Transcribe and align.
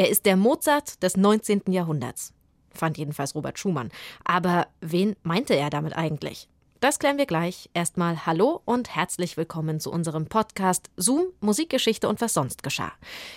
Er 0.00 0.08
ist 0.08 0.24
der 0.24 0.38
Mozart 0.38 1.02
des 1.02 1.18
19. 1.18 1.64
Jahrhunderts. 1.68 2.32
Fand 2.70 2.96
jedenfalls 2.96 3.34
Robert 3.34 3.58
Schumann. 3.58 3.90
Aber 4.24 4.66
wen 4.80 5.14
meinte 5.24 5.54
er 5.54 5.68
damit 5.68 5.94
eigentlich? 5.94 6.48
Das 6.80 6.98
klären 6.98 7.18
wir 7.18 7.26
gleich. 7.26 7.68
Erstmal 7.74 8.24
Hallo 8.24 8.62
und 8.64 8.96
herzlich 8.96 9.36
willkommen 9.36 9.78
zu 9.78 9.92
unserem 9.92 10.24
Podcast 10.24 10.88
Zoom, 10.96 11.26
Musikgeschichte 11.40 12.08
und 12.08 12.22
was 12.22 12.32
sonst 12.32 12.62
geschah. 12.62 12.92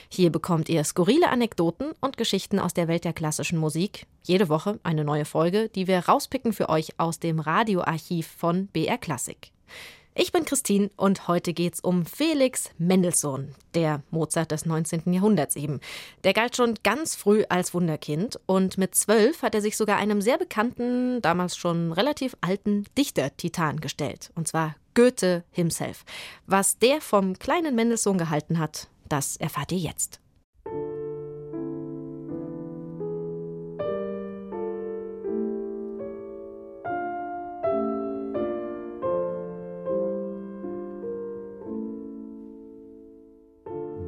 Hier 0.08 0.32
bekommt 0.32 0.70
ihr 0.70 0.86
skurrile 0.86 1.28
Anekdoten 1.28 1.92
und 2.00 2.16
Geschichten 2.16 2.60
aus 2.60 2.74
der 2.74 2.88
Welt 2.88 3.04
der 3.04 3.12
klassischen 3.12 3.60
Musik. 3.60 4.08
Jede 4.24 4.48
Woche 4.48 4.80
eine 4.84 5.04
neue 5.04 5.26
Folge, 5.26 5.68
die 5.68 5.88
wir 5.88 6.00
rauspicken 6.00 6.54
für 6.54 6.70
euch 6.70 6.98
aus 6.98 7.20
dem 7.20 7.42
Radioarchiv 7.42 8.26
von 8.38 8.68
BR 8.68 8.98
Klassik. 8.98 9.52
Ich 10.16 10.32
bin 10.32 10.46
Christine 10.46 10.92
und 10.96 11.28
heute 11.28 11.54
geht's 11.54 11.80
um 11.80 12.06
Felix 12.06 12.70
Mendelssohn, 12.78 13.56
der 13.74 14.04
Mozart 14.12 14.52
des 14.52 14.64
19. 14.64 15.12
Jahrhunderts 15.12 15.56
eben. 15.56 15.80
Der 16.24 16.34
galt 16.34 16.56
schon 16.56 16.76
ganz 16.84 17.16
früh 17.16 17.46
als 17.50 17.74
Wunderkind 17.74 18.40
und 18.46 18.78
mit 18.78 18.94
zwölf 18.94 19.42
hat 19.42 19.56
er 19.56 19.62
sich 19.62 19.76
sogar 19.76 19.98
einem 19.98 20.22
sehr 20.22 20.38
bekannten, 20.38 21.20
damals 21.24 21.58
schon 21.58 21.92
relativ 21.92 22.38
alten 22.42 22.86
Dichter-Titan 22.96 23.82
gestellt, 23.82 24.32
und 24.36 24.48
zwar 24.48 24.76
Goethe 24.94 25.44
himself. 25.50 26.06
Was 26.46 26.78
der 26.78 27.02
vom 27.02 27.40
kleinen 27.40 27.74
Mendelssohn 27.74 28.20
gehalten 28.20 28.60
hat, 28.60 28.90
das 29.10 29.36
erfahrt 29.38 29.72
ihr 29.72 29.80
jetzt. 29.80 30.20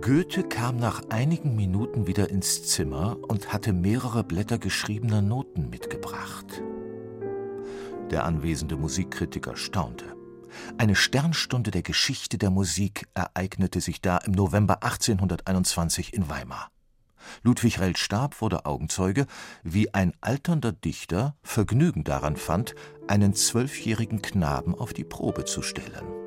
Goethe 0.06 0.44
kam 0.44 0.78
nach 0.78 1.02
einigen 1.10 1.56
Minuten 1.56 2.06
wieder 2.06 2.30
ins 2.30 2.62
Zimmer 2.68 3.18
und 3.28 3.52
hatte 3.52 3.74
mehrere 3.74 4.24
Blätter 4.24 4.60
geschriebener 4.60 5.24
Noten 5.24 5.72
mitgebracht. 5.72 6.62
Der 8.12 8.24
anwesende 8.24 8.78
Musikkritiker 8.78 9.58
staunte. 9.58 10.06
Eine 10.78 10.96
Sternstunde 10.96 11.72
der 11.72 11.82
Geschichte 11.82 12.38
der 12.38 12.52
Musik 12.52 13.08
ereignete 13.16 13.82
sich 13.82 14.00
da 14.00 14.20
im 14.20 14.34
November 14.34 14.84
1821 14.84 16.14
in 16.14 16.30
Weimar. 16.30 16.70
Ludwig 17.42 17.80
Rell 17.80 17.98
Stab 17.98 18.42
wurde 18.42 18.68
Augenzeuge, 18.68 19.26
wie 19.64 19.92
ein 19.96 20.14
alternder 20.22 20.72
Dichter 20.72 21.36
Vergnügen 21.42 22.04
daran 22.04 22.36
fand, 22.36 22.76
einen 23.08 23.34
zwölfjährigen 23.34 24.22
Knaben 24.22 24.76
auf 24.76 24.94
die 24.94 25.04
Probe 25.04 25.46
zu 25.46 25.64
stellen. 25.64 26.25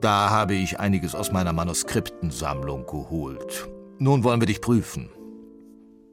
Da 0.00 0.28
habe 0.28 0.54
ich 0.54 0.78
einiges 0.78 1.14
aus 1.14 1.32
meiner 1.32 1.54
Manuskriptensammlung 1.54 2.86
geholt. 2.86 3.68
Nun 3.98 4.24
wollen 4.24 4.40
wir 4.40 4.46
dich 4.46 4.60
prüfen. 4.60 5.08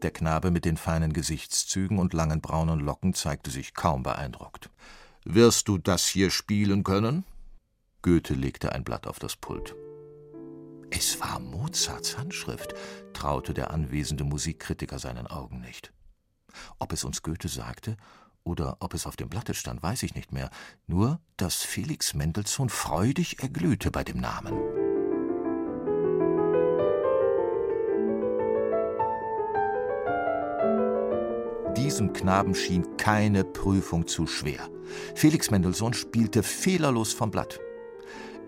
Der 0.01 0.11
Knabe 0.11 0.51
mit 0.51 0.63
den 0.63 0.77
feinen 0.77 1.11
Gesichtszügen 1.11 1.99
und 1.99 2.13
langen 2.13 2.39
braunen 2.39 2.79
Locken 2.79 3.13
zeigte 3.13 3.51
sich 3.51 3.73
kaum 3.73 4.03
beeindruckt. 4.03 4.69
Wirst 5.25 5.67
du 5.67 5.77
das 5.77 6.05
hier 6.05 6.31
spielen 6.31 6.83
können? 6.83 7.25
Goethe 8.01 8.33
legte 8.33 8.71
ein 8.71 8.85
Blatt 8.85 9.05
auf 9.05 9.19
das 9.19 9.35
Pult. 9.35 9.75
Es 10.89 11.19
war 11.19 11.39
Mozarts 11.39 12.17
Handschrift, 12.17 12.73
traute 13.13 13.53
der 13.53 13.71
anwesende 13.71 14.23
Musikkritiker 14.23 14.99
seinen 14.99 15.27
Augen 15.27 15.59
nicht. 15.59 15.91
Ob 16.79 16.93
es 16.93 17.03
uns 17.03 17.21
Goethe 17.21 17.47
sagte 17.47 17.97
oder 18.43 18.77
ob 18.79 18.93
es 18.93 19.05
auf 19.05 19.15
dem 19.15 19.29
Blatte 19.29 19.53
stand, 19.53 19.81
weiß 19.81 20.03
ich 20.03 20.15
nicht 20.15 20.31
mehr. 20.31 20.49
Nur, 20.87 21.19
dass 21.37 21.63
Felix 21.63 22.13
Mendelssohn 22.13 22.69
freudig 22.69 23.41
erglühte 23.41 23.91
bei 23.91 24.03
dem 24.03 24.19
Namen. 24.19 24.53
Diesem 31.75 32.13
Knaben 32.13 32.53
schien 32.53 32.97
keine 32.97 33.43
Prüfung 33.43 34.07
zu 34.07 34.27
schwer. 34.27 34.69
Felix 35.15 35.49
Mendelssohn 35.49 35.93
spielte 35.93 36.43
fehlerlos 36.43 37.13
vom 37.13 37.31
Blatt. 37.31 37.59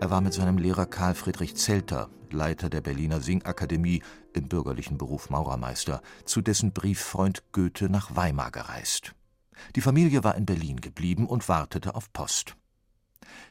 Er 0.00 0.10
war 0.10 0.20
mit 0.20 0.32
seinem 0.32 0.58
Lehrer 0.58 0.86
Karl 0.86 1.14
Friedrich 1.14 1.56
Zelter, 1.56 2.08
Leiter 2.30 2.68
der 2.68 2.82
Berliner 2.82 3.20
Singakademie, 3.20 4.02
im 4.32 4.48
bürgerlichen 4.48 4.98
Beruf 4.98 5.30
Maurermeister, 5.30 6.02
zu 6.24 6.40
dessen 6.40 6.72
Brieffreund 6.72 7.42
Goethe 7.52 7.88
nach 7.88 8.14
Weimar 8.14 8.50
gereist. 8.50 9.14
Die 9.74 9.80
Familie 9.80 10.24
war 10.24 10.34
in 10.36 10.46
Berlin 10.46 10.80
geblieben 10.80 11.26
und 11.26 11.48
wartete 11.48 11.94
auf 11.94 12.12
Post. 12.12 12.56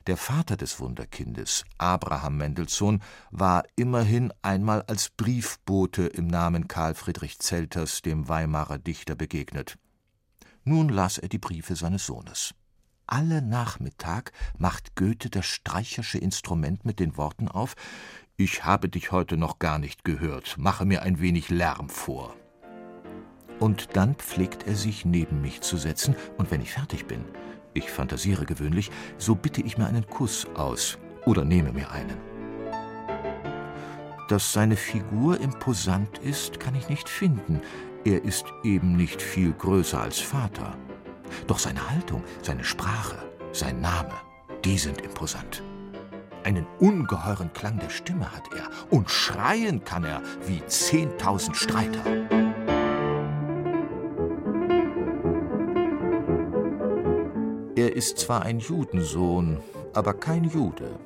Der 0.07 0.17
Vater 0.17 0.55
des 0.55 0.79
Wunderkindes, 0.79 1.63
Abraham 1.77 2.37
Mendelssohn, 2.37 3.01
war 3.31 3.63
immerhin 3.75 4.31
einmal 4.41 4.83
als 4.83 5.09
Briefbote 5.09 6.03
im 6.03 6.27
Namen 6.27 6.67
Karl 6.67 6.93
Friedrich 6.93 7.39
Zelters 7.39 8.01
dem 8.01 8.27
Weimarer 8.27 8.77
Dichter 8.77 9.15
begegnet. 9.15 9.77
Nun 10.63 10.89
las 10.89 11.17
er 11.17 11.29
die 11.29 11.39
Briefe 11.39 11.75
seines 11.75 12.05
Sohnes. 12.05 12.53
Alle 13.07 13.41
Nachmittag 13.41 14.31
macht 14.57 14.95
Goethe 14.95 15.29
das 15.29 15.45
streichersche 15.45 16.17
Instrument 16.17 16.85
mit 16.85 16.99
den 16.99 17.17
Worten 17.17 17.47
auf 17.47 17.75
Ich 18.35 18.65
habe 18.65 18.89
dich 18.89 19.11
heute 19.11 19.37
noch 19.37 19.59
gar 19.59 19.77
nicht 19.77 20.03
gehört, 20.03 20.57
mache 20.57 20.85
mir 20.85 21.03
ein 21.03 21.19
wenig 21.19 21.49
Lärm 21.49 21.89
vor. 21.89 22.35
Und 23.59 23.95
dann 23.95 24.15
pflegt 24.15 24.67
er 24.67 24.75
sich 24.75 25.05
neben 25.05 25.41
mich 25.41 25.61
zu 25.61 25.77
setzen, 25.77 26.15
und 26.37 26.51
wenn 26.51 26.61
ich 26.61 26.71
fertig 26.71 27.05
bin, 27.05 27.23
ich 27.73 27.91
fantasiere 27.91 28.45
gewöhnlich, 28.45 28.91
so 29.17 29.35
bitte 29.35 29.61
ich 29.61 29.77
mir 29.77 29.85
einen 29.85 30.07
Kuss 30.07 30.47
aus 30.55 30.97
oder 31.25 31.43
nehme 31.43 31.71
mir 31.71 31.91
einen. 31.91 32.17
Dass 34.27 34.53
seine 34.53 34.75
Figur 34.75 35.39
imposant 35.39 36.17
ist, 36.19 36.59
kann 36.59 36.73
ich 36.75 36.89
nicht 36.89 37.07
finden. 37.07 37.61
Er 38.05 38.23
ist 38.23 38.45
eben 38.63 38.95
nicht 38.95 39.21
viel 39.21 39.53
größer 39.53 39.99
als 39.99 40.19
Vater. 40.19 40.75
Doch 41.47 41.59
seine 41.59 41.89
Haltung, 41.89 42.23
seine 42.41 42.63
Sprache, 42.63 43.17
sein 43.51 43.81
Name, 43.81 44.13
die 44.63 44.77
sind 44.77 45.01
imposant. 45.01 45.61
Einen 46.43 46.65
ungeheuren 46.79 47.51
Klang 47.53 47.79
der 47.79 47.89
Stimme 47.89 48.31
hat 48.31 48.53
er 48.55 48.69
und 48.89 49.09
schreien 49.09 49.83
kann 49.83 50.03
er 50.03 50.21
wie 50.45 50.63
zehntausend 50.67 51.57
Streiter. 51.57 52.03
Ist 57.95 58.19
zwar 58.19 58.41
ein 58.41 58.59
Judensohn, 58.59 59.61
aber 59.93 60.13
kein 60.13 60.43
Jude. 60.43 60.99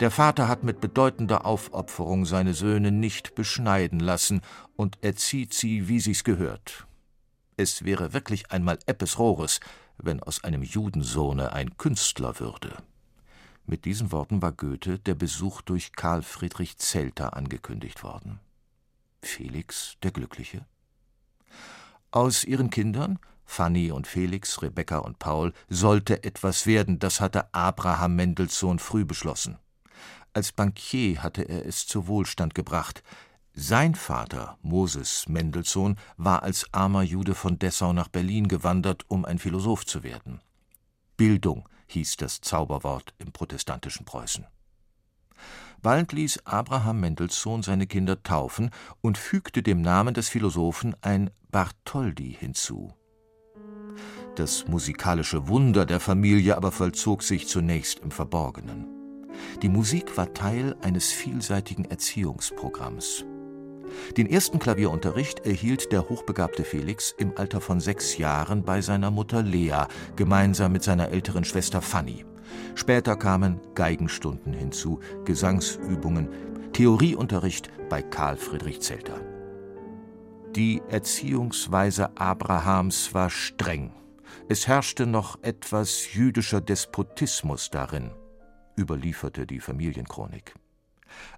Der 0.00 0.10
Vater 0.10 0.48
hat 0.48 0.64
mit 0.64 0.80
bedeutender 0.80 1.46
Aufopferung 1.46 2.24
seine 2.24 2.54
Söhne 2.54 2.90
nicht 2.90 3.36
beschneiden 3.36 4.00
lassen 4.00 4.40
und 4.74 4.98
erzieht 5.00 5.54
sie, 5.54 5.86
wie 5.86 6.00
sie's 6.00 6.24
gehört. 6.24 6.88
Es 7.56 7.84
wäre 7.84 8.14
wirklich 8.14 8.50
einmal 8.50 8.80
Eppes 8.86 9.20
Rohres, 9.20 9.60
wenn 9.96 10.20
aus 10.20 10.42
einem 10.42 10.64
Judensohne 10.64 11.52
ein 11.52 11.76
Künstler 11.78 12.40
würde. 12.40 12.76
Mit 13.64 13.84
diesen 13.84 14.10
Worten 14.10 14.42
war 14.42 14.50
Goethe 14.50 14.98
der 14.98 15.14
Besuch 15.14 15.62
durch 15.62 15.92
Karl 15.92 16.22
Friedrich 16.22 16.78
Zelter 16.78 17.36
angekündigt 17.36 18.02
worden. 18.02 18.40
Felix 19.22 19.96
der 20.02 20.10
Glückliche? 20.10 20.66
Aus 22.10 22.42
ihren 22.42 22.70
Kindern 22.70 23.20
Fanny 23.48 23.90
und 23.90 24.06
Felix, 24.06 24.62
Rebecca 24.62 24.98
und 24.98 25.18
Paul, 25.18 25.54
sollte 25.68 26.22
etwas 26.22 26.66
werden, 26.66 26.98
das 26.98 27.20
hatte 27.20 27.52
Abraham 27.54 28.14
Mendelssohn 28.14 28.78
früh 28.78 29.06
beschlossen. 29.06 29.58
Als 30.34 30.52
Bankier 30.52 31.22
hatte 31.22 31.42
er 31.42 31.66
es 31.66 31.86
zu 31.86 32.06
Wohlstand 32.06 32.54
gebracht. 32.54 33.02
Sein 33.54 33.94
Vater, 33.94 34.58
Moses 34.60 35.28
Mendelssohn, 35.28 35.96
war 36.18 36.42
als 36.42 36.72
armer 36.72 37.02
Jude 37.02 37.34
von 37.34 37.58
Dessau 37.58 37.92
nach 37.94 38.08
Berlin 38.08 38.48
gewandert, 38.48 39.06
um 39.08 39.24
ein 39.24 39.38
Philosoph 39.38 39.86
zu 39.86 40.02
werden. 40.04 40.40
Bildung 41.16 41.68
hieß 41.86 42.18
das 42.18 42.42
Zauberwort 42.42 43.14
im 43.18 43.32
protestantischen 43.32 44.04
Preußen. 44.04 44.46
Bald 45.80 46.12
ließ 46.12 46.44
Abraham 46.44 47.00
Mendelssohn 47.00 47.62
seine 47.62 47.86
Kinder 47.86 48.22
taufen 48.22 48.70
und 49.00 49.16
fügte 49.16 49.62
dem 49.62 49.80
Namen 49.80 50.12
des 50.12 50.28
Philosophen 50.28 50.94
ein 51.00 51.30
Bartholdi 51.50 52.36
hinzu. 52.38 52.92
Das 54.38 54.68
musikalische 54.68 55.48
Wunder 55.48 55.84
der 55.84 55.98
Familie 55.98 56.56
aber 56.56 56.70
vollzog 56.70 57.24
sich 57.24 57.48
zunächst 57.48 57.98
im 57.98 58.12
Verborgenen. 58.12 58.86
Die 59.62 59.68
Musik 59.68 60.16
war 60.16 60.32
Teil 60.32 60.76
eines 60.80 61.10
vielseitigen 61.10 61.84
Erziehungsprogramms. 61.84 63.24
Den 64.16 64.30
ersten 64.30 64.60
Klavierunterricht 64.60 65.44
erhielt 65.44 65.90
der 65.90 66.08
hochbegabte 66.08 66.62
Felix 66.62 67.12
im 67.18 67.32
Alter 67.36 67.60
von 67.60 67.80
sechs 67.80 68.16
Jahren 68.16 68.62
bei 68.62 68.80
seiner 68.80 69.10
Mutter 69.10 69.42
Lea, 69.42 69.86
gemeinsam 70.14 70.70
mit 70.70 70.84
seiner 70.84 71.08
älteren 71.08 71.42
Schwester 71.42 71.82
Fanny. 71.82 72.24
Später 72.76 73.16
kamen 73.16 73.58
Geigenstunden 73.74 74.52
hinzu, 74.52 75.00
Gesangsübungen, 75.24 76.28
Theorieunterricht 76.74 77.70
bei 77.88 78.02
Karl 78.02 78.36
Friedrich 78.36 78.82
Zelter. 78.82 79.20
Die 80.54 80.80
Erziehungsweise 80.88 82.16
Abrahams 82.16 83.12
war 83.14 83.30
streng 83.30 83.90
es 84.48 84.66
herrschte 84.66 85.06
noch 85.06 85.42
etwas 85.42 86.14
jüdischer 86.14 86.62
Despotismus 86.62 87.68
darin, 87.68 88.10
überlieferte 88.78 89.46
die 89.46 89.60
Familienchronik. 89.60 90.54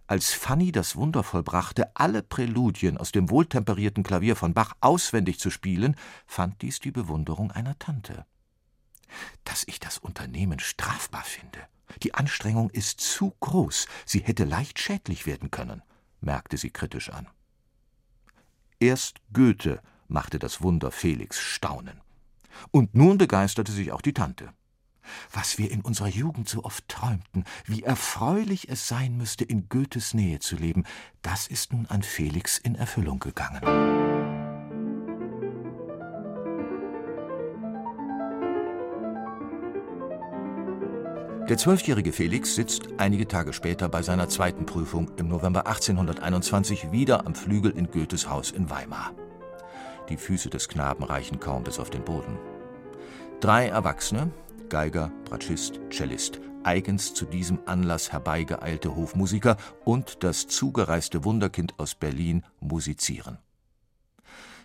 Als 0.07 0.33
Fanny 0.33 0.71
das 0.71 0.95
Wunder 0.95 1.25
vollbrachte, 1.25 1.95
alle 1.97 2.23
Präludien 2.23 2.97
aus 2.99 3.11
dem 3.11 3.29
wohltemperierten 3.29 4.05
Klavier 4.05 4.37
von 4.37 4.55
Bach 4.55 4.75
auswendig 4.81 5.41
zu 5.41 5.51
spielen, 5.51 5.97
fand 6.27 6.63
dies 6.63 6.79
die 6.79 6.93
Bewunderung 6.93 7.51
einer 7.51 7.77
Tante. 7.79 8.27
Dass 9.45 9.65
ich 9.67 9.81
das 9.81 9.99
Unternehmen 9.99 10.61
strafbar 10.61 11.25
finde. 11.25 11.59
Die 12.05 12.15
Anstrengung 12.15 12.71
ist 12.71 13.01
zu 13.01 13.35
groß, 13.41 13.87
sie 14.07 14.21
hätte 14.21 14.45
leicht 14.45 14.79
schädlich 14.79 15.27
werden 15.27 15.51
können, 15.51 15.83
merkte 16.21 16.57
sie 16.57 16.71
kritisch 16.71 17.11
an. 17.11 17.27
Erst 18.79 19.21
Goethe 19.33 19.83
machte 20.07 20.39
das 20.39 20.63
Wunder 20.63 20.93
Felix 20.93 21.41
staunen. 21.41 22.01
Und 22.71 22.95
nun 22.95 23.19
begeisterte 23.19 23.73
sich 23.73 23.93
auch 23.93 24.03
die 24.03 24.15
Tante. 24.15 24.53
Was 25.33 25.59
wir 25.59 25.71
in 25.71 25.81
unserer 25.81 26.09
Jugend 26.09 26.49
so 26.49 26.65
oft 26.65 26.87
träumten, 26.89 27.45
wie 27.65 27.83
erfreulich 27.83 28.69
es 28.69 28.87
sein 28.87 29.17
müsste, 29.17 29.45
in 29.45 29.69
Goethes 29.69 30.15
Nähe 30.15 30.39
zu 30.39 30.57
leben, 30.57 30.85
das 31.23 31.47
ist 31.47 31.73
nun 31.73 31.87
an 31.87 32.03
Felix 32.03 32.59
in 32.59 32.75
Erfüllung 32.75 33.19
gegangen. 33.19 33.61
Der 41.51 41.59
zwölfjährige 41.59 42.13
Felix 42.13 42.55
sitzt 42.55 42.83
einige 42.99 43.27
Tage 43.27 43.53
später 43.53 43.89
bei 43.89 44.03
seiner 44.03 44.29
zweiten 44.29 44.67
Prüfung 44.67 45.11
im 45.17 45.27
November 45.27 45.67
1821 45.67 46.93
wieder 46.93 47.27
am 47.27 47.35
Flügel 47.35 47.73
in 47.73 47.91
Goethes 47.91 48.31
Haus 48.31 48.53
in 48.53 48.71
Weimar. 48.71 49.13
Die 50.11 50.17
Füße 50.17 50.51
des 50.51 50.69
Knaben 50.69 51.05
reichen 51.05 51.39
kaum 51.41 51.63
bis 51.63 51.79
auf 51.79 51.89
den 51.89 52.05
Boden. 52.05 52.37
Drei 53.41 53.69
Erwachsene, 53.69 54.33
Geiger, 54.69 55.13
Bratschist, 55.25 55.81
Cellist, 55.91 56.41
eigens 56.65 57.15
zu 57.15 57.25
diesem 57.25 57.61
Anlass 57.67 58.13
herbeigeeilte 58.13 58.95
Hofmusiker 58.95 59.57
und 59.85 60.23
das 60.25 60.47
zugereiste 60.49 61.25
Wunderkind 61.25 61.79
aus 61.79 61.95
Berlin 61.95 62.45
musizieren. 62.59 63.39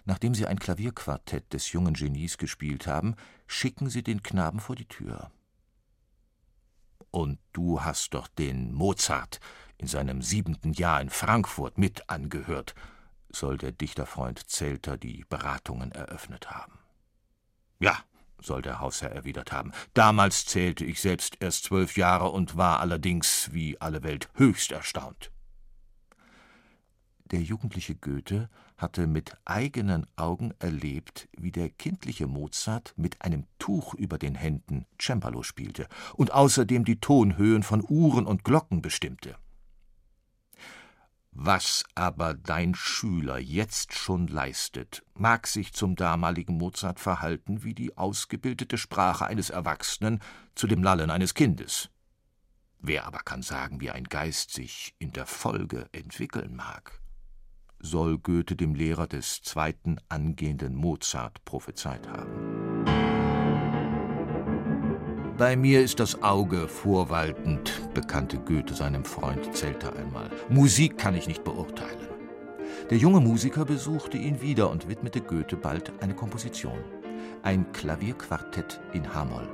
Nachdem 0.03 0.35
sie 0.35 0.45
ein 0.45 0.59
Klavierquartett 0.59 1.53
des 1.53 1.71
jungen 1.71 1.93
Genies 1.93 2.37
gespielt 2.37 2.85
haben, 2.85 3.15
schicken 3.47 3.89
sie 3.89 4.03
den 4.03 4.23
Knaben 4.23 4.59
vor 4.59 4.75
die 4.75 4.87
Tür. 4.87 5.31
Und 7.11 7.39
du 7.53 7.81
hast 7.81 8.13
doch 8.13 8.27
den 8.27 8.73
Mozart 8.73 9.39
in 9.77 9.87
seinem 9.87 10.21
siebenten 10.21 10.73
Jahr 10.73 11.01
in 11.01 11.09
Frankfurt 11.09 11.77
mit 11.77 12.09
angehört, 12.09 12.75
soll 13.35 13.57
der 13.57 13.71
Dichterfreund 13.71 14.49
Zelter 14.49 14.97
die 14.97 15.25
Beratungen 15.29 15.91
eröffnet 15.91 16.49
haben. 16.51 16.79
Ja, 17.79 17.97
soll 18.41 18.61
der 18.61 18.79
Hausherr 18.79 19.11
erwidert 19.11 19.51
haben. 19.51 19.71
Damals 19.93 20.45
zählte 20.45 20.85
ich 20.85 21.01
selbst 21.01 21.37
erst 21.39 21.65
zwölf 21.65 21.97
Jahre 21.97 22.29
und 22.29 22.57
war 22.57 22.79
allerdings, 22.79 23.49
wie 23.51 23.79
alle 23.81 24.03
Welt, 24.03 24.29
höchst 24.35 24.71
erstaunt. 24.71 25.31
Der 27.31 27.41
jugendliche 27.41 27.95
Goethe 27.95 28.49
hatte 28.77 29.07
mit 29.07 29.35
eigenen 29.45 30.05
Augen 30.15 30.53
erlebt, 30.59 31.27
wie 31.35 31.51
der 31.51 31.69
kindliche 31.69 32.27
Mozart 32.27 32.93
mit 32.97 33.21
einem 33.21 33.47
Tuch 33.57 33.93
über 33.95 34.17
den 34.17 34.35
Händen 34.35 34.85
Cembalo 35.01 35.41
spielte 35.41 35.87
und 36.13 36.31
außerdem 36.31 36.85
die 36.85 36.99
Tonhöhen 36.99 37.63
von 37.63 37.83
Uhren 37.87 38.27
und 38.27 38.43
Glocken 38.43 38.81
bestimmte. 38.81 39.37
Was 41.37 41.83
aber 41.95 42.33
dein 42.33 42.73
Schüler 42.75 43.37
jetzt 43.37 43.93
schon 43.93 44.27
leistet, 44.27 45.03
mag 45.15 45.47
sich 45.47 45.73
zum 45.73 45.97
damaligen 45.97 46.57
Mozart 46.57 46.97
verhalten 46.97 47.61
wie 47.65 47.73
die 47.73 47.97
ausgebildete 47.97 48.77
Sprache 48.77 49.25
eines 49.25 49.49
Erwachsenen 49.49 50.21
zu 50.55 50.65
dem 50.65 50.81
Lallen 50.81 51.09
eines 51.09 51.33
Kindes. 51.33 51.89
Wer 52.79 53.05
aber 53.05 53.19
kann 53.19 53.41
sagen, 53.41 53.81
wie 53.81 53.91
ein 53.91 54.05
Geist 54.05 54.51
sich 54.51 54.95
in 54.97 55.11
der 55.11 55.25
Folge 55.25 55.89
entwickeln 55.91 56.55
mag? 56.55 57.01
Soll 57.79 58.17
Goethe 58.17 58.55
dem 58.55 58.73
Lehrer 58.73 59.05
des 59.05 59.41
zweiten 59.41 59.97
angehenden 60.07 60.73
Mozart 60.73 61.43
prophezeit 61.43 62.07
haben. 62.07 62.85
Bei 65.37 65.57
mir 65.57 65.81
ist 65.81 65.99
das 65.99 66.23
Auge 66.23 66.69
vorwaltend, 66.69 67.84
bekannte 67.95 68.37
Goethe 68.37 68.75
seinem 68.75 69.03
Freund 69.03 69.55
Zelter 69.55 69.95
einmal. 69.95 70.29
Musik 70.49 70.99
kann 70.99 71.15
ich 71.15 71.27
nicht 71.27 71.43
beurteilen. 71.43 72.07
Der 72.91 72.99
junge 72.99 73.19
Musiker 73.19 73.65
besuchte 73.65 74.17
ihn 74.17 74.41
wieder 74.41 74.69
und 74.69 74.87
widmete 74.87 75.21
Goethe 75.21 75.55
bald 75.55 75.91
eine 76.03 76.13
Komposition. 76.13 76.77
Ein 77.41 77.71
Klavierquartett 77.71 78.79
in 78.93 79.11
H-Moll. 79.11 79.47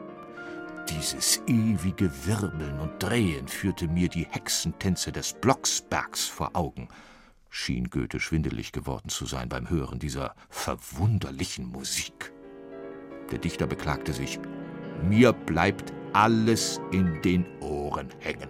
Dieses 0.89 1.41
ewige 1.47 2.11
Wirbeln 2.25 2.79
und 2.79 3.01
Drehen 3.01 3.47
führte 3.47 3.87
mir 3.87 4.09
die 4.09 4.27
Hexentänze 4.29 5.13
des 5.13 5.33
Blocksbergs 5.33 6.27
vor 6.27 6.51
Augen, 6.53 6.89
schien 7.49 7.89
Goethe 7.89 8.19
schwindelig 8.19 8.71
geworden 8.71 9.09
zu 9.09 9.25
sein 9.25 9.47
beim 9.47 9.69
Hören 9.69 9.99
dieser 9.99 10.35
verwunderlichen 10.49 11.67
Musik. 11.67 12.33
Der 13.31 13.37
Dichter 13.37 13.67
beklagte 13.67 14.11
sich, 14.11 14.39
mir 15.07 15.31
bleibt 15.31 15.93
alles 16.13 16.79
in 16.91 17.21
den 17.21 17.45
Ohren 17.61 18.09
hängen. 18.19 18.49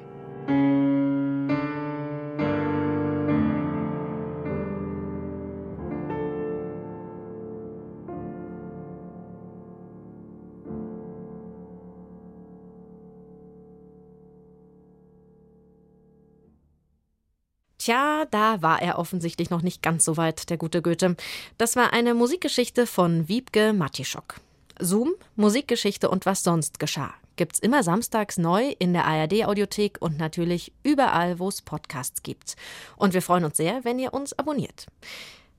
Tja, 17.77 18.25
da 18.29 18.61
war 18.61 18.79
er 18.79 18.99
offensichtlich 18.99 19.49
noch 19.49 19.63
nicht 19.63 19.81
ganz 19.81 20.05
so 20.05 20.15
weit, 20.15 20.51
der 20.51 20.57
gute 20.57 20.83
Goethe. 20.83 21.15
Das 21.57 21.75
war 21.75 21.93
eine 21.93 22.13
Musikgeschichte 22.13 22.85
von 22.85 23.27
Wiebke 23.27 23.73
Matischok. 23.73 24.35
Zoom, 24.77 25.15
Musikgeschichte 25.35 26.07
und 26.07 26.27
was 26.27 26.43
sonst 26.43 26.79
geschah. 26.79 27.15
Gibt's 27.35 27.59
immer 27.59 27.83
samstags 27.83 28.37
neu 28.37 28.73
in 28.79 28.93
der 28.93 29.05
ARD-Audiothek 29.05 29.97
und 29.99 30.17
natürlich 30.17 30.73
überall, 30.83 31.39
wo 31.39 31.47
es 31.47 31.61
Podcasts 31.61 32.23
gibt. 32.23 32.55
Und 32.97 33.13
wir 33.13 33.21
freuen 33.21 33.45
uns 33.45 33.57
sehr, 33.57 33.83
wenn 33.83 33.99
ihr 33.99 34.13
uns 34.13 34.37
abonniert. 34.37 34.87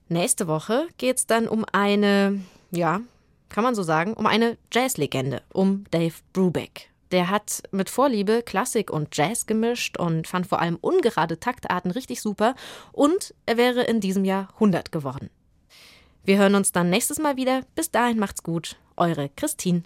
Nächste 0.09 0.47
Woche 0.47 0.89
geht's 0.99 1.27
dann 1.27 1.49
um 1.49 1.65
eine, 1.73 2.41
ja, 2.71 3.01
kann 3.49 3.65
man 3.65 3.75
so 3.75 3.83
sagen, 3.83 4.15
um 4.15 4.27
eine 4.27 4.59
Jazzlegende, 4.73 5.43
um 5.53 5.85
Dave 5.91 6.15
Brubeck. 6.33 6.91
Der 7.13 7.29
hat 7.29 7.63
mit 7.71 7.91
Vorliebe 7.91 8.43
Klassik 8.43 8.91
und 8.91 9.15
Jazz 9.17 9.47
gemischt 9.47 9.99
und 9.99 10.27
fand 10.27 10.47
vor 10.47 10.61
allem 10.61 10.79
ungerade 10.81 11.39
Taktarten 11.39 11.91
richtig 11.91 12.23
super. 12.23 12.55
Und 12.91 13.35
er 13.45 13.59
wäre 13.59 13.83
in 13.83 14.01
diesem 14.01 14.25
Jahr 14.25 14.49
100 14.55 14.93
geworden. 14.93 15.29
Wir 16.25 16.39
hören 16.39 16.55
uns 16.55 16.73
dann 16.73 16.89
nächstes 16.89 17.19
Mal 17.19 17.37
wieder. 17.37 17.63
Bis 17.75 17.91
dahin 17.91 18.19
macht's 18.19 18.43
gut. 18.43 18.77
Eure 18.97 19.29
Christine. 19.37 19.83